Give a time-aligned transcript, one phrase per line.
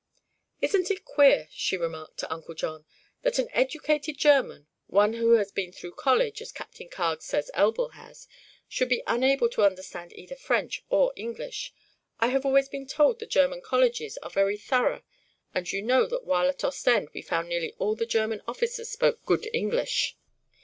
[0.61, 2.85] "Isn't it queer," she remarked to Uncle John,
[3.21, 7.89] "that an educated German one who has been through college, as Captain Carg says Elbl
[7.91, 8.27] has
[8.67, 11.71] should be unable to understand either French or English?
[12.19, 15.03] I have always been told the German colleges are very thorough
[15.53, 19.23] and you know that while at Ostend we found nearly all the German officers spoke
[19.27, 20.17] good English."